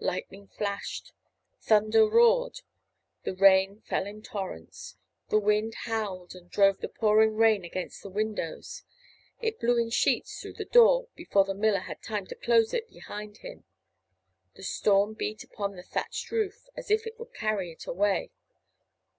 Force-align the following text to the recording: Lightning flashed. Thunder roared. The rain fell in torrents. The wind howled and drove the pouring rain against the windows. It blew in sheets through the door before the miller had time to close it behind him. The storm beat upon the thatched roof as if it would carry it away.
Lightning 0.00 0.48
flashed. 0.48 1.12
Thunder 1.60 2.08
roared. 2.08 2.62
The 3.24 3.34
rain 3.34 3.82
fell 3.82 4.06
in 4.06 4.22
torrents. 4.22 4.96
The 5.28 5.38
wind 5.38 5.74
howled 5.84 6.34
and 6.34 6.48
drove 6.50 6.78
the 6.78 6.88
pouring 6.88 7.36
rain 7.36 7.62
against 7.62 8.02
the 8.02 8.08
windows. 8.08 8.84
It 9.42 9.60
blew 9.60 9.76
in 9.76 9.90
sheets 9.90 10.40
through 10.40 10.54
the 10.54 10.64
door 10.64 11.08
before 11.14 11.44
the 11.44 11.52
miller 11.52 11.80
had 11.80 12.00
time 12.02 12.26
to 12.28 12.34
close 12.34 12.72
it 12.72 12.88
behind 12.88 13.36
him. 13.44 13.64
The 14.54 14.62
storm 14.62 15.12
beat 15.12 15.44
upon 15.44 15.74
the 15.76 15.82
thatched 15.82 16.30
roof 16.30 16.70
as 16.74 16.90
if 16.90 17.06
it 17.06 17.18
would 17.18 17.34
carry 17.34 17.70
it 17.70 17.86
away. 17.86 18.30